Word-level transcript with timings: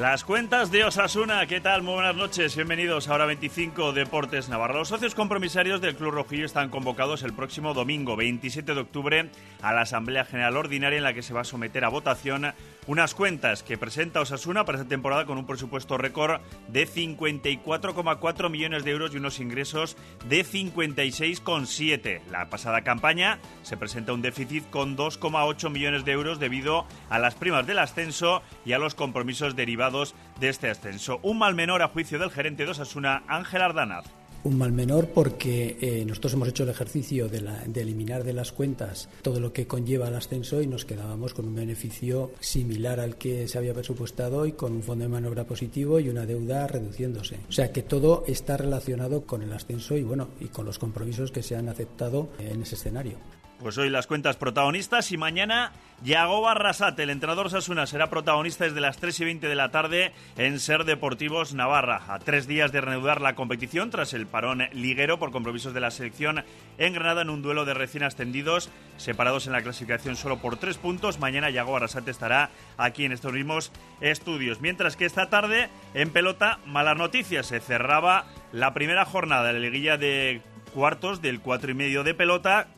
Las 0.00 0.24
cuentas 0.24 0.70
de 0.70 0.82
Osasuna, 0.82 1.46
¿qué 1.46 1.60
tal? 1.60 1.82
Muy 1.82 1.92
buenas 1.92 2.16
noches, 2.16 2.56
bienvenidos 2.56 3.06
a 3.06 3.14
Hora 3.14 3.26
25 3.26 3.92
Deportes 3.92 4.48
Navarra. 4.48 4.78
Los 4.78 4.88
socios 4.88 5.14
compromisarios 5.14 5.82
del 5.82 5.94
Club 5.94 6.12
Rojillo 6.12 6.46
están 6.46 6.70
convocados 6.70 7.22
el 7.22 7.34
próximo 7.34 7.74
domingo, 7.74 8.16
27 8.16 8.72
de 8.72 8.80
octubre, 8.80 9.30
a 9.60 9.74
la 9.74 9.82
Asamblea 9.82 10.24
General 10.24 10.56
Ordinaria 10.56 10.96
en 10.96 11.04
la 11.04 11.12
que 11.12 11.20
se 11.20 11.34
va 11.34 11.42
a 11.42 11.44
someter 11.44 11.84
a 11.84 11.90
votación 11.90 12.54
unas 12.86 13.14
cuentas 13.14 13.62
que 13.62 13.78
presenta 13.78 14.20
Osasuna 14.20 14.64
para 14.64 14.78
esta 14.78 14.88
temporada 14.88 15.26
con 15.26 15.38
un 15.38 15.46
presupuesto 15.46 15.98
récord 15.98 16.40
de 16.68 16.86
54,4 16.86 18.50
millones 18.50 18.84
de 18.84 18.90
euros 18.90 19.14
y 19.14 19.18
unos 19.18 19.40
ingresos 19.40 19.96
de 20.28 20.44
56,7. 20.44 22.20
La 22.30 22.48
pasada 22.50 22.82
campaña 22.82 23.38
se 23.62 23.76
presenta 23.76 24.12
un 24.12 24.22
déficit 24.22 24.68
con 24.70 24.96
2,8 24.96 25.70
millones 25.70 26.04
de 26.04 26.12
euros 26.12 26.40
debido 26.40 26.86
a 27.08 27.18
las 27.18 27.34
primas 27.34 27.66
del 27.66 27.78
ascenso 27.78 28.42
y 28.64 28.72
a 28.72 28.78
los 28.78 28.94
compromisos 28.94 29.56
derivados 29.56 30.14
de 30.38 30.48
este 30.48 30.70
ascenso. 30.70 31.20
Un 31.22 31.38
mal 31.38 31.54
menor 31.54 31.82
a 31.82 31.88
juicio 31.88 32.18
del 32.18 32.30
gerente 32.30 32.64
de 32.64 32.70
Osasuna, 32.70 33.22
Ángel 33.28 33.62
Ardanaz 33.62 34.19
un 34.44 34.58
mal 34.58 34.72
menor 34.72 35.08
porque 35.08 35.76
eh, 35.80 36.04
nosotros 36.06 36.34
hemos 36.34 36.48
hecho 36.48 36.62
el 36.64 36.70
ejercicio 36.70 37.28
de, 37.28 37.40
eliminar 37.74 38.24
de 38.24 38.32
las 38.32 38.52
cuentas 38.52 39.08
todo 39.22 39.40
lo 39.40 39.52
que 39.52 39.66
conlleva 39.66 40.08
el 40.08 40.14
ascenso 40.14 40.62
y 40.62 40.66
nos 40.66 40.84
quedábamos 40.84 41.34
con 41.34 41.46
un 41.46 41.54
beneficio 41.54 42.32
similar 42.40 43.00
al 43.00 43.16
que 43.16 43.48
se 43.48 43.58
había 43.58 43.74
presupuestado 43.74 44.46
y 44.46 44.52
con 44.52 44.72
un 44.72 44.82
fondo 44.82 45.04
de 45.04 45.08
maniobra 45.08 45.44
positivo 45.44 46.00
y 46.00 46.08
una 46.08 46.26
deuda 46.26 46.66
reduciéndose. 46.66 47.40
O 47.48 47.52
sea 47.52 47.72
que 47.72 47.82
todo 47.82 48.24
está 48.26 48.56
relacionado 48.56 49.22
con 49.22 49.42
el 49.42 49.52
ascenso 49.52 49.96
y 49.96 50.02
bueno 50.02 50.28
y 50.40 50.46
con 50.46 50.66
los 50.66 50.78
compromisos 50.78 51.30
que 51.30 51.42
se 51.42 51.56
han 51.56 51.68
aceptado 51.68 52.28
en 52.38 52.62
ese 52.62 52.74
escenario. 52.74 53.39
Pues 53.60 53.76
hoy 53.76 53.90
las 53.90 54.06
cuentas 54.06 54.38
protagonistas 54.38 55.12
y 55.12 55.18
mañana 55.18 55.72
Yago 56.02 56.40
Barrasate, 56.40 57.02
el 57.02 57.10
entrenador 57.10 57.50
Sasuna, 57.50 57.86
será 57.86 58.08
protagonista 58.08 58.64
desde 58.64 58.80
las 58.80 58.96
3 58.96 59.20
y 59.20 59.24
20 59.26 59.48
de 59.48 59.54
la 59.54 59.70
tarde 59.70 60.14
en 60.38 60.58
Ser 60.58 60.84
Deportivos 60.84 61.52
Navarra. 61.52 62.04
A 62.08 62.18
tres 62.20 62.46
días 62.46 62.72
de 62.72 62.80
reanudar 62.80 63.20
la 63.20 63.34
competición 63.34 63.90
tras 63.90 64.14
el 64.14 64.26
parón 64.26 64.62
liguero 64.72 65.18
por 65.18 65.30
compromisos 65.30 65.74
de 65.74 65.80
la 65.80 65.90
selección 65.90 66.42
en 66.78 66.94
Granada 66.94 67.20
en 67.20 67.28
un 67.28 67.42
duelo 67.42 67.66
de 67.66 67.74
recién 67.74 68.02
ascendidos, 68.02 68.70
separados 68.96 69.46
en 69.46 69.52
la 69.52 69.60
clasificación 69.60 70.16
solo 70.16 70.38
por 70.38 70.56
tres 70.56 70.78
puntos. 70.78 71.18
Mañana 71.18 71.50
Yago 71.50 71.72
Barrasate 71.72 72.10
estará 72.10 72.48
aquí 72.78 73.04
en 73.04 73.12
estos 73.12 73.34
mismos 73.34 73.72
estudios. 74.00 74.62
Mientras 74.62 74.96
que 74.96 75.04
esta 75.04 75.28
tarde, 75.28 75.68
en 75.92 76.08
pelota, 76.08 76.60
malas 76.64 76.96
noticias. 76.96 77.48
Se 77.48 77.60
cerraba 77.60 78.24
la 78.52 78.72
primera 78.72 79.04
jornada 79.04 79.48
de 79.48 79.52
la 79.52 79.58
liguilla 79.58 79.98
de 79.98 80.40
cuartos 80.72 81.20
del 81.20 81.40
cuatro 81.40 81.72
y 81.72 81.74
medio 81.74 82.04
de 82.04 82.14
pelota 82.14 82.68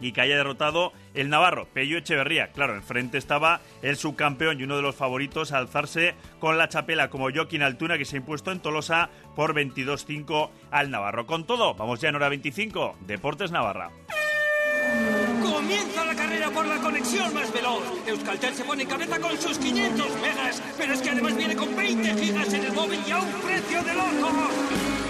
y 0.00 0.12
que 0.12 0.20
haya 0.20 0.36
derrotado 0.36 0.92
el 1.14 1.28
Navarro, 1.28 1.66
Pello 1.66 1.98
Echeverría. 1.98 2.52
Claro, 2.52 2.74
enfrente 2.74 3.18
estaba 3.18 3.60
el 3.82 3.96
subcampeón 3.96 4.60
y 4.60 4.64
uno 4.64 4.76
de 4.76 4.82
los 4.82 4.96
favoritos 4.96 5.52
a 5.52 5.58
alzarse 5.58 6.14
con 6.38 6.58
la 6.58 6.68
chapela 6.68 7.10
como 7.10 7.30
Joaquín 7.32 7.62
Altuna 7.62 7.98
que 7.98 8.04
se 8.04 8.16
ha 8.16 8.20
impuesto 8.20 8.52
en 8.52 8.60
Tolosa 8.60 9.10
por 9.36 9.54
22-5 9.54 10.50
al 10.70 10.90
Navarro. 10.90 11.26
Con 11.26 11.46
todo, 11.46 11.74
vamos 11.74 12.00
ya 12.00 12.08
en 12.08 12.16
hora 12.16 12.28
25, 12.28 12.96
Deportes 13.06 13.50
Navarra. 13.50 13.90
Comienza 15.70 16.04
la 16.04 16.16
carrera 16.16 16.50
por 16.50 16.66
la 16.66 16.78
conexión 16.78 17.32
más 17.32 17.52
veloz. 17.52 17.84
Euskaltel 18.04 18.52
se 18.56 18.64
pone 18.64 18.82
en 18.82 18.88
cabeza 18.88 19.20
con 19.20 19.40
sus 19.40 19.56
500 19.56 20.20
megas, 20.20 20.60
pero 20.76 20.94
es 20.94 21.00
que 21.00 21.10
además 21.10 21.36
viene 21.36 21.54
con 21.54 21.76
20 21.76 22.14
gigas 22.16 22.52
en 22.52 22.64
el 22.64 22.72
móvil 22.72 23.00
y 23.06 23.10
a 23.12 23.18
un 23.18 23.32
precio 23.34 23.80
de 23.84 23.94
loco. 23.94 24.32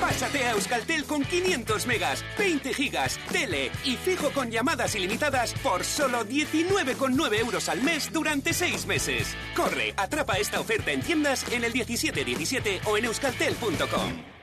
Pásate 0.02 0.44
a 0.44 0.50
Euskaltel 0.50 1.06
con 1.06 1.24
500 1.24 1.86
megas, 1.86 2.22
20 2.36 2.74
gigas, 2.74 3.18
tele 3.32 3.70
y 3.86 3.96
fijo 3.96 4.32
con 4.32 4.50
llamadas 4.50 4.94
ilimitadas 4.94 5.54
por 5.62 5.82
solo 5.82 6.26
19,9 6.26 7.38
euros 7.38 7.70
al 7.70 7.82
mes 7.82 8.12
durante 8.12 8.52
6 8.52 8.84
meses. 8.84 9.34
Corre, 9.56 9.94
atrapa 9.96 10.34
esta 10.34 10.60
oferta 10.60 10.92
en 10.92 11.00
tiendas 11.00 11.50
en 11.50 11.64
el 11.64 11.72
1717 11.72 12.82
o 12.84 12.98
en 12.98 13.06
euskaltel.com. 13.06 14.39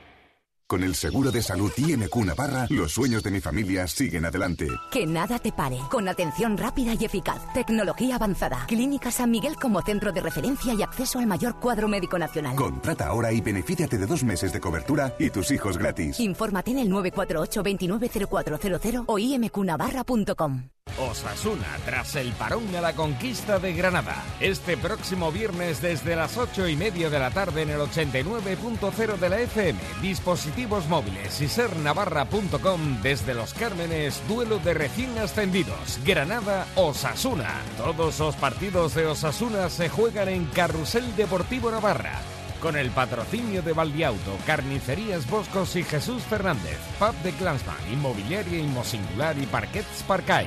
Con 0.68 0.84
el 0.84 0.94
seguro 0.94 1.30
de 1.30 1.40
salud 1.40 1.72
IMQ 1.78 2.14
Navarra, 2.26 2.66
los 2.68 2.92
sueños 2.92 3.22
de 3.22 3.30
mi 3.30 3.40
familia 3.40 3.86
siguen 3.86 4.26
adelante. 4.26 4.68
Que 4.90 5.06
nada 5.06 5.38
te 5.38 5.50
pare, 5.50 5.78
con 5.90 6.06
atención 6.06 6.58
rápida 6.58 6.92
y 6.92 7.06
eficaz, 7.06 7.40
tecnología 7.54 8.16
avanzada, 8.16 8.66
Clínica 8.68 9.10
San 9.10 9.30
Miguel 9.30 9.56
como 9.56 9.80
centro 9.80 10.12
de 10.12 10.20
referencia 10.20 10.74
y 10.74 10.82
acceso 10.82 11.20
al 11.20 11.26
mayor 11.26 11.58
cuadro 11.58 11.88
médico 11.88 12.18
nacional. 12.18 12.54
Contrata 12.54 13.06
ahora 13.06 13.32
y 13.32 13.40
benefíciate 13.40 13.96
de 13.96 14.06
dos 14.06 14.22
meses 14.24 14.52
de 14.52 14.60
cobertura 14.60 15.14
y 15.18 15.30
tus 15.30 15.50
hijos 15.52 15.78
gratis. 15.78 16.20
Infórmate 16.20 16.72
en 16.72 16.80
el 16.80 16.90
948 16.90 17.62
290400 17.62 19.04
o 19.06 19.18
imqnavarra.com. 19.18 20.64
Osasuna 21.00 21.66
tras 21.84 22.16
el 22.16 22.32
parón 22.32 22.74
a 22.74 22.80
la 22.80 22.94
conquista 22.94 23.58
de 23.58 23.72
Granada. 23.72 24.24
Este 24.40 24.76
próximo 24.76 25.30
viernes 25.32 25.80
desde 25.80 26.16
las 26.16 26.36
8 26.36 26.68
y 26.68 26.76
media 26.76 27.10
de 27.10 27.18
la 27.18 27.30
tarde 27.30 27.62
en 27.62 27.70
el 27.70 27.80
89.0 27.80 29.16
de 29.16 29.28
la 29.28 29.40
FM, 29.40 29.78
dispositivos 30.02 30.88
móviles 30.88 31.40
y 31.40 31.48
sernavarra.com 31.48 33.02
desde 33.02 33.34
Los 33.34 33.54
Cármenes, 33.54 34.22
duelo 34.28 34.58
de 34.58 34.74
recién 34.74 35.16
ascendidos. 35.18 36.00
Granada, 36.04 36.66
Osasuna. 36.74 37.54
Todos 37.76 38.18
los 38.18 38.36
partidos 38.36 38.94
de 38.94 39.06
Osasuna 39.06 39.68
se 39.68 39.88
juegan 39.88 40.28
en 40.28 40.46
Carrusel 40.46 41.14
Deportivo 41.16 41.70
Navarra 41.70 42.20
con 42.60 42.76
el 42.76 42.90
patrocinio 42.90 43.62
de 43.62 43.72
Valdiauto, 43.72 44.36
Carnicerías 44.46 45.28
Boscos 45.28 45.76
y 45.76 45.84
Jesús 45.84 46.22
Fernández, 46.24 46.78
Pub 46.98 47.14
de 47.22 47.32
Clansman, 47.32 47.76
Inmobiliaria 47.92 48.58
Inmosingular 48.58 49.38
y 49.38 49.46
Parquets 49.46 50.02
Parcay. 50.06 50.46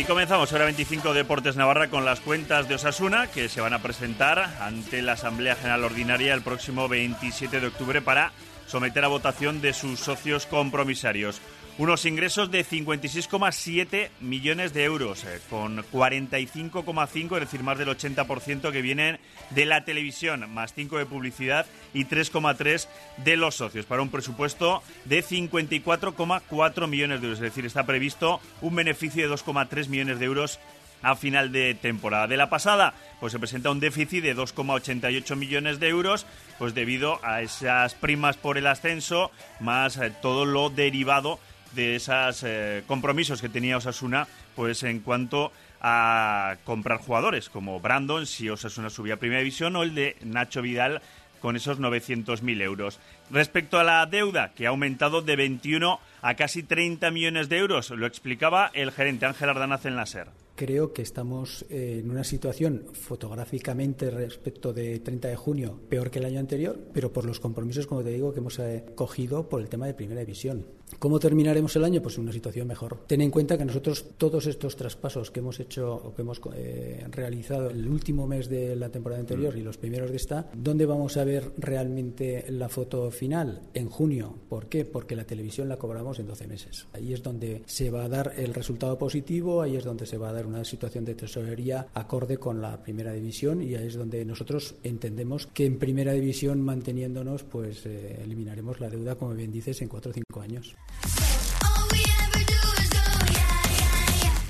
Y 0.00 0.04
comenzamos 0.04 0.50
ahora 0.52 0.64
25 0.64 1.12
Deportes 1.12 1.56
Navarra 1.56 1.88
con 1.88 2.06
las 2.06 2.20
cuentas 2.20 2.66
de 2.66 2.76
Osasuna 2.76 3.26
que 3.26 3.50
se 3.50 3.60
van 3.60 3.74
a 3.74 3.82
presentar 3.82 4.38
ante 4.60 5.02
la 5.02 5.12
Asamblea 5.12 5.56
General 5.56 5.84
Ordinaria 5.84 6.32
el 6.32 6.40
próximo 6.40 6.88
27 6.88 7.60
de 7.60 7.66
octubre 7.66 8.00
para 8.00 8.32
someter 8.66 9.04
a 9.04 9.08
votación 9.08 9.60
de 9.60 9.72
sus 9.72 10.00
socios 10.00 10.46
compromisarios 10.46 11.40
unos 11.80 12.04
ingresos 12.04 12.50
de 12.50 12.62
56,7 12.62 14.10
millones 14.20 14.74
de 14.74 14.84
euros, 14.84 15.24
eh, 15.24 15.40
con 15.48 15.78
45,5, 15.78 17.36
es 17.36 17.40
decir, 17.40 17.62
más 17.62 17.78
del 17.78 17.88
80% 17.88 18.70
que 18.70 18.82
vienen 18.82 19.18
de 19.48 19.64
la 19.64 19.82
televisión, 19.82 20.52
más 20.52 20.74
5 20.74 20.98
de 20.98 21.06
publicidad 21.06 21.64
y 21.94 22.04
3,3 22.04 22.86
de 23.24 23.38
los 23.38 23.54
socios, 23.54 23.86
para 23.86 24.02
un 24.02 24.10
presupuesto 24.10 24.82
de 25.06 25.24
54,4 25.24 26.86
millones 26.86 27.22
de 27.22 27.28
euros. 27.28 27.38
Es 27.38 27.44
decir, 27.44 27.64
está 27.64 27.86
previsto 27.86 28.40
un 28.60 28.74
beneficio 28.74 29.26
de 29.26 29.34
2,3 29.34 29.88
millones 29.88 30.18
de 30.18 30.26
euros 30.26 30.60
a 31.02 31.16
final 31.16 31.52
de 31.52 31.74
temporada. 31.74 32.26
De 32.26 32.36
la 32.36 32.50
pasada, 32.50 32.94
pues 33.20 33.32
se 33.32 33.38
presenta 33.38 33.70
un 33.70 33.80
déficit 33.80 34.22
de 34.22 34.36
2,88 34.36 35.36
millones 35.36 35.80
de 35.80 35.88
euros, 35.88 36.26
pues 36.58 36.74
debido 36.74 37.18
a 37.24 37.42
esas 37.42 37.94
primas 37.94 38.36
por 38.36 38.58
el 38.58 38.66
ascenso, 38.66 39.30
más 39.60 39.96
eh, 39.96 40.12
todo 40.22 40.44
lo 40.44 40.70
derivado 40.70 41.38
de 41.72 41.96
esos 41.96 42.42
eh, 42.44 42.82
compromisos 42.86 43.40
que 43.40 43.48
tenía 43.48 43.76
Osasuna 43.76 44.26
pues 44.56 44.82
en 44.82 45.00
cuanto 45.00 45.52
a 45.80 46.56
comprar 46.64 46.98
jugadores 46.98 47.48
como 47.48 47.80
Brandon 47.80 48.26
si 48.26 48.50
Osasuna 48.50 48.90
subía 48.90 49.14
a 49.14 49.18
Primera 49.18 49.40
División 49.40 49.76
o 49.76 49.82
el 49.82 49.94
de 49.94 50.16
Nacho 50.22 50.62
Vidal 50.62 51.00
con 51.40 51.56
esos 51.56 51.80
900.000 51.80 52.60
euros. 52.60 53.00
Respecto 53.30 53.78
a 53.78 53.84
la 53.84 54.04
deuda, 54.04 54.52
que 54.52 54.66
ha 54.66 54.70
aumentado 54.70 55.22
de 55.22 55.36
21 55.36 55.98
a 56.20 56.34
casi 56.34 56.62
30 56.62 57.10
millones 57.10 57.48
de 57.48 57.58
euros, 57.58 57.88
lo 57.90 58.06
explicaba 58.06 58.70
el 58.74 58.92
gerente 58.92 59.24
Ángel 59.24 59.48
Ardanaz 59.48 59.86
en 59.86 59.96
la 59.96 60.04
SER 60.04 60.28
creo 60.60 60.92
que 60.92 61.00
estamos 61.00 61.64
eh, 61.70 62.00
en 62.04 62.10
una 62.10 62.22
situación 62.22 62.84
fotográficamente 62.92 64.10
respecto 64.10 64.74
de 64.74 64.98
30 65.00 65.28
de 65.28 65.36
junio 65.36 65.80
peor 65.88 66.10
que 66.10 66.18
el 66.18 66.26
año 66.26 66.38
anterior, 66.38 66.78
pero 66.92 67.10
por 67.10 67.24
los 67.24 67.40
compromisos, 67.40 67.86
como 67.86 68.02
te 68.02 68.10
digo, 68.10 68.34
que 68.34 68.40
hemos 68.40 68.58
eh, 68.58 68.84
cogido 68.94 69.48
por 69.48 69.62
el 69.62 69.70
tema 69.70 69.86
de 69.86 69.94
primera 69.94 70.20
división. 70.20 70.66
¿Cómo 70.98 71.18
terminaremos 71.18 71.74
el 71.76 71.84
año? 71.84 72.02
Pues 72.02 72.16
en 72.16 72.24
una 72.24 72.32
situación 72.32 72.66
mejor. 72.66 72.98
Ten 73.06 73.20
en 73.20 73.30
cuenta 73.30 73.56
que 73.56 73.64
nosotros 73.64 74.04
todos 74.18 74.46
estos 74.46 74.76
traspasos 74.76 75.30
que 75.30 75.40
hemos 75.40 75.60
hecho 75.60 75.94
o 75.94 76.14
que 76.14 76.22
hemos 76.22 76.40
eh, 76.54 77.06
realizado 77.10 77.70
el 77.70 77.88
último 77.88 78.26
mes 78.26 78.48
de 78.48 78.76
la 78.76 78.90
temporada 78.90 79.20
anterior 79.20 79.56
y 79.56 79.62
los 79.62 79.78
primeros 79.78 80.10
de 80.10 80.16
esta, 80.16 80.50
¿dónde 80.54 80.86
vamos 80.86 81.16
a 81.16 81.24
ver 81.24 81.52
realmente 81.56 82.44
la 82.50 82.68
foto 82.68 83.10
final? 83.10 83.62
En 83.72 83.88
junio. 83.88 84.34
¿Por 84.48 84.66
qué? 84.66 84.84
Porque 84.84 85.16
la 85.16 85.24
televisión 85.24 85.68
la 85.68 85.76
cobramos 85.76 86.18
en 86.18 86.26
12 86.26 86.48
meses. 86.48 86.86
Ahí 86.92 87.14
es 87.14 87.22
donde 87.22 87.62
se 87.66 87.90
va 87.90 88.04
a 88.04 88.08
dar 88.08 88.34
el 88.36 88.52
resultado 88.52 88.98
positivo, 88.98 89.62
ahí 89.62 89.76
es 89.76 89.84
donde 89.84 90.06
se 90.06 90.18
va 90.18 90.30
a 90.30 90.32
dar 90.32 90.49
una 90.50 90.64
situación 90.64 91.04
de 91.04 91.14
tesorería 91.14 91.86
acorde 91.94 92.38
con 92.38 92.60
la 92.60 92.82
primera 92.82 93.12
división 93.12 93.62
y 93.62 93.74
ahí 93.74 93.86
es 93.86 93.94
donde 93.94 94.24
nosotros 94.24 94.74
entendemos 94.82 95.46
que 95.46 95.66
en 95.66 95.78
primera 95.78 96.12
división 96.12 96.60
manteniéndonos 96.60 97.44
pues 97.44 97.86
eh, 97.86 98.20
eliminaremos 98.22 98.80
la 98.80 98.90
deuda 98.90 99.14
como 99.14 99.34
bien 99.34 99.52
dices 99.52 99.80
en 99.82 99.88
cuatro 99.88 100.10
o 100.10 100.14
cinco 100.14 100.40
años. 100.40 100.76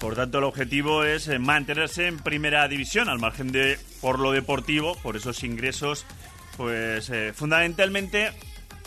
Por 0.01 0.15
tanto, 0.15 0.39
el 0.39 0.45
objetivo 0.45 1.05
es 1.05 1.29
eh, 1.29 1.39
mantenerse 1.39 2.07
en 2.07 2.19
primera 2.19 2.67
división, 2.69 3.11
al 3.11 3.19
margen 3.19 3.53
de, 3.53 3.79
por 4.01 4.19
lo 4.19 4.33
deportivo, 4.33 4.97
por 5.03 5.17
esos 5.17 5.45
ingresos 5.45 6.07
pues 6.57 7.11
eh, 7.11 7.33
fundamentalmente 7.35 8.33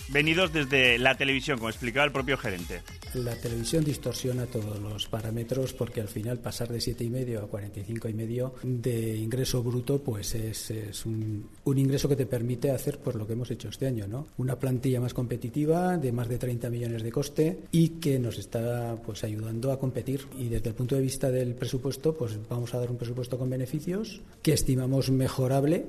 venidos 0.09 0.51
desde 0.53 0.97
la 0.97 1.15
televisión, 1.15 1.57
como 1.57 1.69
explicaba 1.69 2.05
el 2.05 2.11
propio 2.11 2.37
gerente. 2.37 2.81
La 3.15 3.35
televisión 3.35 3.83
distorsiona 3.83 4.47
todos 4.47 4.79
los 4.79 5.07
parámetros 5.07 5.73
porque 5.73 6.01
al 6.01 6.07
final 6.07 6.39
pasar 6.39 6.69
de 6.69 6.81
siete 6.81 7.03
y 7.03 7.09
medio 7.09 7.43
a 7.43 7.47
45 7.47 8.09
y 8.09 8.13
medio 8.13 8.55
de 8.63 9.15
ingreso 9.17 9.61
bruto 9.61 10.01
pues 10.01 10.33
es, 10.33 10.71
es 10.71 11.05
un, 11.05 11.47
un, 11.63 11.77
ingreso 11.77 12.09
que 12.09 12.15
te 12.15 12.25
permite 12.25 12.71
hacer 12.71 12.99
pues 12.99 13.15
lo 13.15 13.27
que 13.27 13.33
hemos 13.33 13.51
hecho 13.51 13.69
este 13.69 13.85
año, 13.85 14.07
¿no? 14.07 14.27
Una 14.37 14.57
plantilla 14.57 14.99
más 14.99 15.13
competitiva 15.13 15.97
de 15.97 16.11
más 16.11 16.27
de 16.27 16.39
30 16.39 16.69
millones 16.71 17.03
de 17.03 17.11
coste 17.11 17.59
y 17.71 17.89
que 17.89 18.17
nos 18.17 18.39
está 18.39 18.95
pues 19.05 19.23
ayudando 19.23 19.71
a 19.71 19.79
competir 19.79 20.27
y 20.37 20.49
desde 20.49 20.69
el 20.69 20.75
punto 20.75 20.95
de 20.95 21.01
vista 21.01 21.29
del 21.29 21.53
presupuesto 21.53 22.15
pues 22.15 22.39
vamos 22.49 22.73
a 22.73 22.79
dar 22.79 22.89
un 22.89 22.97
presupuesto 22.97 23.37
con 23.37 23.49
beneficios 23.49 24.21
que 24.41 24.53
estimamos 24.53 25.11
mejorable 25.11 25.85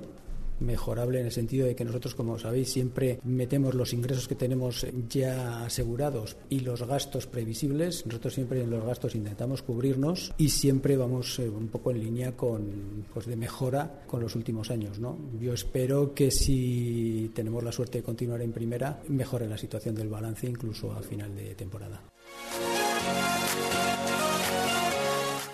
mejorable 0.61 1.21
en 1.21 1.27
el 1.27 1.33
sentido 1.33 1.67
de 1.67 1.75
que 1.75 1.85
nosotros, 1.85 2.15
como 2.15 2.39
sabéis, 2.39 2.73
siempre 2.73 3.21
metemos 3.25 3.75
los 3.75 3.93
ingresos 3.93 4.29
que 4.29 4.35
tenemos 4.35 4.87
ya 5.09 5.65
asegurados 5.65 6.37
y 6.49 6.61
los 6.61 6.83
gastos 6.83 7.27
previsibles. 7.27 8.07
Nosotros 8.07 8.35
siempre 8.35 8.63
en 8.63 8.71
los 8.71 8.85
gastos 8.85 9.15
intentamos 9.15 9.63
cubrirnos 9.63 10.33
y 10.39 10.49
siempre 10.49 10.97
vamos 10.97 11.39
eh, 11.39 11.49
un 11.49 11.69
poco 11.69 11.91
en 11.91 12.01
línea 12.01 12.37
con 12.37 13.07
pues 13.13 13.27
de 13.27 13.37
mejora 13.37 14.03
con 14.07 14.21
los 14.21 14.35
últimos 14.37 14.71
años, 14.71 14.99
¿no? 14.99 15.19
Yo 15.41 15.53
espero 15.53 16.15
que 16.15 16.31
si 16.31 17.31
tenemos 17.35 17.63
la 17.63 17.73
suerte 17.73 17.99
de 17.99 18.05
continuar 18.05 18.43
en 18.43 18.53
primera, 18.53 19.03
mejore 19.09 19.49
la 19.49 19.59
situación 19.59 19.95
del 19.95 20.09
balance 20.09 20.47
incluso 20.47 20.93
a 20.93 21.03
final 21.03 21.35
de 21.35 21.55
temporada. 21.55 22.03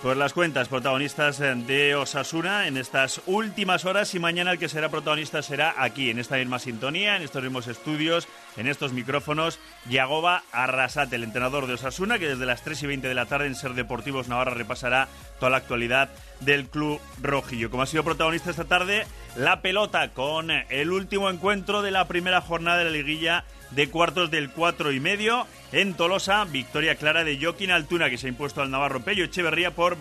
Pues 0.03 0.17
las 0.17 0.33
cuentas 0.33 0.69
protagonistas 0.69 1.39
de 1.39 1.95
Osasuna 1.95 2.67
en 2.67 2.79
estas 2.79 3.21
últimas 3.27 3.85
horas 3.85 4.15
y 4.15 4.19
mañana 4.19 4.53
el 4.53 4.59
que 4.59 4.71
será 4.71 4.89
protagonista 4.89 5.43
será 5.43 5.75
aquí, 5.77 6.09
en 6.09 6.19
esta 6.19 6.37
misma 6.37 6.59
sintonía, 6.59 7.17
en 7.17 7.23
estos 7.23 7.43
mismos 7.43 7.67
estudios, 7.67 8.27
en 8.57 8.67
estos 8.67 8.93
micrófonos, 8.93 9.59
Yagoba 9.89 10.43
Arrasate, 10.53 11.17
el 11.17 11.25
entrenador 11.25 11.67
de 11.67 11.75
Osasuna, 11.75 12.19
que 12.19 12.29
desde 12.29 12.47
las 12.47 12.63
3 12.63 12.83
y 12.83 12.87
20 12.87 13.09
de 13.09 13.15
la 13.15 13.27
tarde 13.27 13.47
en 13.47 13.55
Ser 13.55 13.75
Deportivos 13.75 14.29
Navarra 14.29 14.55
repasará 14.55 15.09
toda 15.39 15.51
la 15.51 15.59
actualidad 15.59 16.11
del 16.41 16.67
club 16.67 17.01
rojillo. 17.23 17.71
Como 17.71 17.83
ha 17.83 17.87
sido 17.87 18.05
protagonista 18.05 18.51
esta 18.51 18.65
tarde, 18.65 19.07
la 19.37 19.63
pelota 19.63 20.09
con 20.11 20.51
el 20.51 20.91
último 20.91 21.31
encuentro 21.31 21.83
de 21.83 21.91
la 21.91 22.09
primera 22.09 22.41
jornada 22.41 22.79
de 22.79 22.85
la 22.85 22.91
liguilla 22.91 23.45
de 23.71 23.89
cuartos 23.89 24.31
del 24.31 24.51
cuatro 24.51 24.93
y 24.93 25.01
medio 25.01 25.47
en 25.73 25.95
Tolosa. 25.95 26.45
Victoria 26.45 26.97
clara 26.97 27.25
de 27.25 27.39
Joaquín 27.41 27.71
Altuna 27.71 28.11
que 28.11 28.19
se 28.19 28.27
ha 28.27 28.31
impuesto 28.31 28.63
al 28.63 28.71
Navarro 28.71 29.01
Pello 29.01 29.25
Echeverría 29.25 29.73
por 29.73 29.97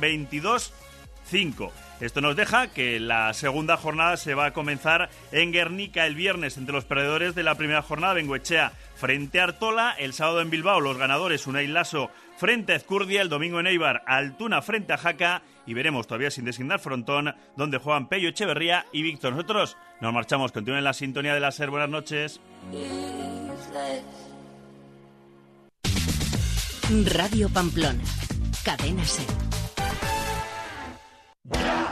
22-5. 1.32 1.72
Esto 2.00 2.22
nos 2.22 2.36
deja 2.36 2.68
que 2.68 3.00
la 3.00 3.34
segunda 3.34 3.76
jornada 3.76 4.16
se 4.16 4.34
va 4.34 4.48
a 4.48 4.54
comenzar 4.54 5.10
en 5.32 5.52
Guernica 5.52 6.06
el 6.06 6.16
viernes 6.16 6.58
entre 6.58 6.74
los 6.74 6.86
perdedores 6.86 7.36
de 7.36 7.44
la 7.44 7.56
primera 7.56 7.82
jornada, 7.82 8.14
Bengoechea 8.14 8.72
frente 8.96 9.40
a 9.40 9.46
Artola, 9.46 9.96
el 9.98 10.14
sábado 10.14 10.42
en 10.42 10.50
Bilbao 10.50 10.80
los 10.82 10.98
ganadores 10.98 11.48
Unai 11.48 11.68
Lasso 11.68 12.10
frente 12.38 12.74
a 12.74 12.76
Ezcurdia, 12.76 13.22
el 13.22 13.30
domingo 13.30 13.60
en 13.60 13.68
Eibar 13.68 14.04
Altuna 14.08 14.62
frente 14.62 14.94
a 14.94 14.98
Jaca 14.98 15.42
y 15.66 15.74
veremos 15.74 16.08
todavía 16.08 16.32
sin 16.32 16.46
designar 16.46 16.80
frontón 16.80 17.36
donde 17.58 17.78
juegan 17.78 18.08
Pello 18.08 18.30
Echeverría 18.30 18.86
y 18.94 19.04
Víctor. 19.04 19.34
Nosotros 19.34 19.78
nos 20.00 20.14
marchamos, 20.14 20.52
continúen 20.52 20.84
la 20.84 20.94
sintonía 20.94 21.34
de 21.34 21.40
la 21.42 21.52
SER. 21.52 21.70
Buenas 21.70 21.90
noches. 21.90 22.42
Radio 27.14 27.50
Pamplona. 27.50 28.04
Cadena 28.64 29.06
Ser. 29.06 29.59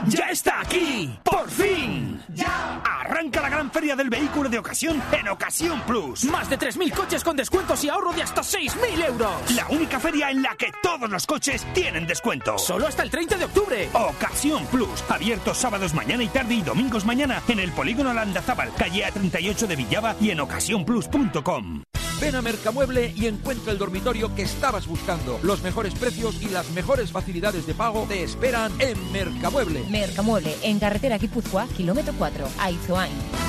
¡Ya 0.06 0.30
está 0.30 0.60
aquí! 0.60 1.18
¡Por 1.24 1.50
fin! 1.50 2.22
¡Ya! 2.34 2.80
Arranca 2.84 3.40
la 3.40 3.48
gran 3.48 3.70
feria 3.70 3.96
del 3.96 4.08
vehículo 4.08 4.48
de 4.48 4.58
ocasión 4.58 5.02
en 5.12 5.28
Ocasión 5.28 5.80
Plus. 5.82 6.24
Más 6.24 6.48
de 6.48 6.58
3.000 6.58 6.92
coches 6.92 7.24
con 7.24 7.36
descuentos 7.36 7.82
y 7.84 7.88
ahorro 7.88 8.12
de 8.12 8.22
hasta 8.22 8.42
6.000 8.42 9.06
euros. 9.06 9.50
La 9.54 9.66
única 9.68 9.98
feria 9.98 10.30
en 10.30 10.42
la 10.42 10.54
que 10.56 10.72
todos 10.82 11.10
los 11.10 11.26
coches 11.26 11.66
tienen 11.74 12.06
descuento. 12.06 12.58
Solo 12.58 12.86
hasta 12.86 13.02
el 13.02 13.10
30 13.10 13.36
de 13.36 13.44
octubre. 13.44 13.88
Ocasión 13.92 14.64
Plus. 14.66 15.04
Abierto 15.08 15.54
sábados 15.54 15.94
mañana 15.94 16.22
y 16.22 16.28
tarde 16.28 16.54
y 16.54 16.62
domingos 16.62 17.04
mañana 17.04 17.42
en 17.48 17.58
el 17.58 17.72
Polígono 17.72 18.12
Landazábal, 18.12 18.72
calle 18.76 19.04
A38 19.04 19.66
de 19.66 19.76
Villava 19.76 20.14
y 20.20 20.30
en 20.30 20.40
ocasiónplus.com. 20.40 21.82
Ven 22.20 22.34
a 22.34 22.42
Mercamueble 22.42 23.12
y 23.14 23.26
encuentra 23.26 23.72
el 23.72 23.78
dormitorio 23.78 24.34
que 24.34 24.42
estabas 24.42 24.86
buscando. 24.86 25.38
Los 25.42 25.62
mejores 25.62 25.94
precios 25.94 26.42
y 26.42 26.48
las 26.48 26.70
mejores 26.70 27.12
facilidades 27.12 27.66
de 27.66 27.74
pago 27.74 28.06
te 28.08 28.22
esperan 28.22 28.72
en 28.80 29.12
Mercamueble. 29.12 29.84
Mercamueble, 29.88 30.56
en 30.62 30.80
carretera 30.80 31.18
Guipúzcoa, 31.18 31.68
kilómetro 31.76 32.14
4, 32.18 32.48
Aizoain. 32.58 33.47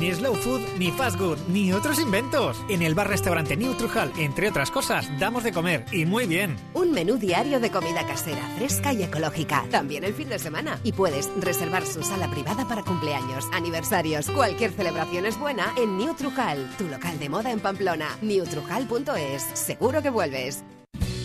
Ni 0.00 0.14
slow 0.14 0.34
food, 0.34 0.60
ni 0.78 0.92
fast 0.92 1.18
food, 1.18 1.36
ni 1.48 1.72
otros 1.72 1.98
inventos. 1.98 2.56
En 2.68 2.80
el 2.80 2.94
bar-restaurante 2.94 3.56
New 3.56 3.74
Trujal, 3.74 4.12
entre 4.16 4.48
otras 4.48 4.70
cosas, 4.70 5.06
damos 5.18 5.42
de 5.42 5.52
comer 5.52 5.84
y 5.90 6.06
muy 6.06 6.26
bien. 6.26 6.56
Un 6.74 6.92
menú 6.92 7.18
diario 7.18 7.58
de 7.58 7.72
comida 7.72 8.06
casera, 8.06 8.40
fresca 8.56 8.92
y 8.92 9.02
ecológica. 9.02 9.66
También 9.70 10.04
el 10.04 10.14
fin 10.14 10.28
de 10.28 10.38
semana. 10.38 10.78
Y 10.84 10.92
puedes 10.92 11.28
reservar 11.40 11.84
su 11.84 12.04
sala 12.04 12.30
privada 12.30 12.68
para 12.68 12.84
cumpleaños, 12.84 13.46
aniversarios. 13.52 14.30
Cualquier 14.30 14.70
celebración 14.70 15.26
es 15.26 15.38
buena 15.38 15.74
en 15.76 15.98
New 15.98 16.14
Trujal, 16.14 16.70
tu 16.78 16.86
local 16.86 17.18
de 17.18 17.28
moda 17.28 17.50
en 17.50 17.58
Pamplona. 17.58 18.16
newtrujal.es. 18.22 19.42
Seguro 19.54 20.00
que 20.02 20.10
vuelves. 20.10 20.62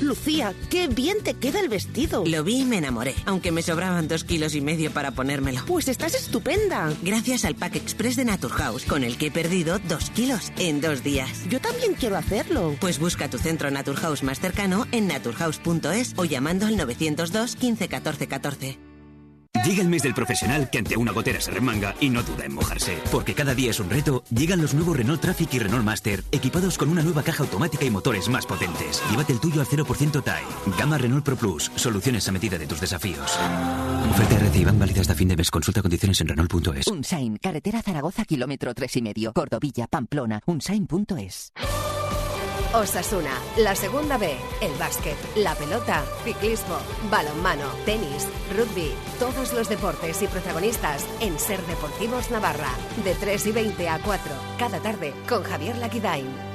Lucía, 0.02 0.54
qué 0.70 0.88
bien 0.88 1.18
te 1.24 1.34
queda 1.34 1.60
el 1.60 1.70
vestido. 1.70 2.24
Lo 2.26 2.44
vi 2.44 2.62
y 2.62 2.66
me 2.66 2.78
enamoré, 2.78 3.16
aunque 3.26 3.52
me 3.52 3.62
sobraban 3.62 4.08
dos 4.08 4.24
kilos 4.24 4.56
y 4.56 4.62
medio 4.62 4.92
para 4.92 5.12
ponérmelo. 5.12 5.62
Pues 5.66 5.88
estás 5.88 6.16
estupenda. 6.16 6.92
Gracias 7.02 7.46
al 7.46 7.56
Pack 7.56 7.76
Express 7.78 8.16
de 8.16 8.26
Naturhaus, 8.26 8.86
con 8.86 9.04
el 9.04 9.18
que 9.18 9.28
he 9.28 9.32
perdido 9.32 9.80
dos 9.80 10.10
kilos 10.10 10.52
en 10.58 10.82
dos 10.82 11.04
días. 11.04 11.48
Yo 11.50 11.60
también 11.60 11.94
quiero 11.94 12.18
hacerlo. 12.18 12.76
Pues 12.80 13.00
busca 13.00 13.30
tu 13.30 13.38
centro 13.38 13.72
Naturhaus 13.72 14.24
más 14.24 14.40
cercano 14.40 14.86
en 14.92 15.08
naturhaus.es 15.08 16.14
o 16.18 16.26
llamando 16.26 16.66
al 16.66 16.78
902 16.78 17.56
15 17.56 17.88
14 17.88 18.28
14. 18.28 18.85
Llega 19.66 19.82
el 19.82 19.90
mes 19.90 20.04
del 20.04 20.14
profesional 20.14 20.70
que 20.70 20.78
ante 20.78 20.96
una 20.96 21.12
gotera 21.12 21.42
se 21.42 21.50
remanga 21.50 21.96
y 22.00 22.10
no 22.10 22.22
duda 22.22 22.46
en 22.46 22.54
mojarse. 22.54 23.00
Porque 23.12 23.34
cada 23.34 23.56
día 23.56 23.72
es 23.72 23.80
un 23.80 23.90
reto, 23.90 24.24
llegan 24.30 24.62
los 24.62 24.76
nuevos 24.76 24.96
Renault 24.96 25.20
Traffic 25.20 25.52
y 25.56 25.60
Renault 25.60 25.84
Master, 25.84 26.24
equipados 26.32 26.78
con 26.78 26.90
una 26.90 27.02
nueva 27.02 27.24
caja 27.24 27.42
automática 27.42 27.84
y 27.84 27.90
motores 27.90 28.30
más 28.30 28.46
potentes. 28.46 29.02
Llévate 29.10 29.34
el 29.34 29.40
tuyo 29.40 29.62
al 29.62 29.68
0% 29.68 30.24
TAE. 30.24 30.44
Gama 30.78 31.00
Renault 31.00 31.26
Pro 31.26 31.36
Plus, 31.36 31.72
soluciones 31.76 32.28
a 32.30 32.32
medida 32.32 32.60
de 32.60 32.68
tus 32.68 32.80
desafíos. 32.80 33.40
Oferta 34.12 34.36
van 34.66 34.80
válida 34.80 35.02
hasta 35.02 35.16
fin 35.16 35.30
de 35.30 35.36
mes. 35.36 35.50
Consulta 35.50 35.82
condiciones 35.82 36.22
en 36.22 36.28
Renault.es. 36.28 36.86
Unsain, 36.86 37.38
carretera 37.38 37.82
Zaragoza, 37.82 38.24
kilómetro 38.24 38.74
tres 38.76 38.96
y 38.98 39.02
medio. 39.02 39.34
Cordovilla, 39.34 39.88
Pamplona, 39.88 40.42
unsain.es. 40.46 41.54
Osasuna, 42.74 43.40
la 43.58 43.76
segunda 43.76 44.18
B, 44.18 44.36
el 44.62 44.72
básquet, 44.78 45.16
la 45.36 45.56
pelota, 45.56 46.04
ciclismo, 46.24 46.78
balonmano, 47.10 47.68
tenis, 47.86 48.28
rugby, 48.56 48.94
todos 49.20 49.54
los 49.54 49.70
deportes 49.70 50.22
y 50.22 50.28
protagonistas 50.28 51.06
en 51.20 51.40
Ser 51.40 51.62
Deportivos 51.66 52.32
Navarra, 52.32 52.72
de 53.04 53.14
3 53.16 53.48
y 53.48 53.52
20 53.52 53.90
a 53.90 54.00
4, 54.00 54.32
cada 54.60 54.80
tarde 54.80 55.14
con 55.28 55.44
Javier 55.44 55.78
Laquidain. 55.78 56.55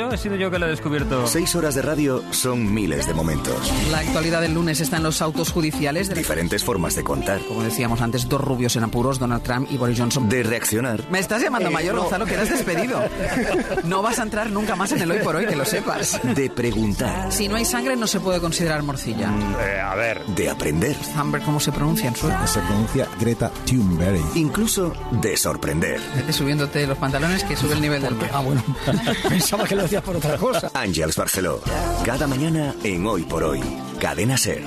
Yo 0.00 0.08
he 0.10 0.16
sido 0.16 0.34
yo 0.36 0.50
que 0.50 0.58
lo 0.58 0.64
he 0.64 0.70
descubierto. 0.70 1.26
Seis 1.26 1.54
horas 1.54 1.74
de 1.74 1.82
radio 1.82 2.24
son 2.30 2.72
miles 2.72 3.06
de 3.06 3.12
momentos. 3.12 3.54
La 3.90 3.98
actualidad 3.98 4.40
del 4.40 4.54
lunes 4.54 4.80
está 4.80 4.96
en 4.96 5.02
los 5.02 5.20
autos 5.20 5.52
judiciales. 5.52 6.08
De 6.08 6.14
Diferentes 6.14 6.64
formas 6.64 6.94
de 6.96 7.04
contar. 7.04 7.38
Como 7.46 7.62
decíamos 7.62 8.00
antes, 8.00 8.26
dos 8.26 8.40
rubios 8.40 8.74
en 8.76 8.84
apuros, 8.84 9.18
Donald 9.18 9.42
Trump 9.42 9.68
y 9.70 9.76
Boris 9.76 9.98
Johnson. 10.00 10.26
De 10.26 10.42
reaccionar. 10.42 11.04
Me 11.10 11.18
estás 11.18 11.42
llamando 11.42 11.68
Eh, 11.68 11.72
mayor, 11.72 11.94
no. 11.96 12.00
Gonzalo, 12.04 12.24
que 12.24 12.32
eras 12.32 12.48
despedido. 12.48 12.98
No 13.84 14.00
vas 14.00 14.18
a 14.18 14.22
entrar 14.22 14.48
nunca 14.48 14.74
más 14.74 14.90
en 14.92 15.02
el 15.02 15.10
hoy 15.10 15.18
por 15.18 15.36
hoy, 15.36 15.44
que 15.46 15.54
lo 15.54 15.66
sepas. 15.66 16.18
De 16.34 16.48
preguntar. 16.48 17.30
Si 17.30 17.46
no 17.48 17.56
hay 17.56 17.66
sangre, 17.66 17.94
no 17.94 18.06
se 18.06 18.20
puede 18.20 18.40
considerar 18.40 18.82
morcilla. 18.82 19.28
a 19.84 19.94
ver. 19.96 20.24
De 20.28 20.48
aprender. 20.48 20.96
Amber, 21.14 21.42
¿cómo 21.42 21.60
se 21.60 21.72
pronuncia 21.72 22.08
en 22.08 22.16
sueco? 22.16 22.46
Se 22.46 22.60
pronuncia 22.60 23.06
Greta 23.20 23.50
Thunberg. 23.66 24.18
Incluso 24.34 24.94
de 25.10 25.36
sorprender. 25.36 26.00
Vete 26.16 26.32
subiéndote 26.32 26.86
los 26.86 26.96
pantalones 26.96 27.44
que 27.44 27.54
sube 27.54 27.74
el 27.74 27.82
nivel 27.82 28.00
del 28.00 28.14
mar. 28.14 28.30
Ah, 28.32 28.40
bueno. 28.40 28.64
Pensaba 29.28 29.64
que 29.64 29.74
lo 29.74 29.89
decías 29.90 30.04
por. 30.04 30.70
Ángels 30.74 31.16
Barceló. 31.16 31.60
Cada 32.04 32.26
mañana 32.28 32.74
en 32.84 33.04
Hoy 33.06 33.24
por 33.24 33.42
Hoy. 33.42 33.60
Cadena 33.98 34.36
Ser. 34.36 34.62